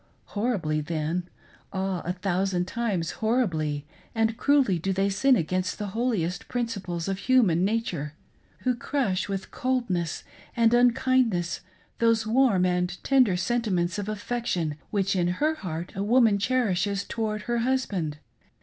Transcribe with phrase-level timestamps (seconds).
[0.33, 1.29] Horribly then,
[1.71, 3.85] Ah, a thousand times horribly
[4.15, 8.13] and cruelly do they sin against the holiest principles of human na ture,
[8.61, 10.23] who crush with coldness
[10.57, 11.61] and unkindness
[11.99, 17.43] those warm and tender sentiments of affection which in her heart a woman cherishes towards
[17.43, 18.17] her husband.